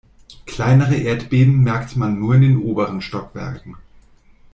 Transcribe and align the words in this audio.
Kleinere 0.47 0.95
Erdbeben 0.95 1.61
merkt 1.61 1.95
man 1.95 2.17
nur 2.17 2.33
in 2.33 2.41
den 2.41 2.61
oberen 2.63 3.01
Stockwerken. 3.01 3.77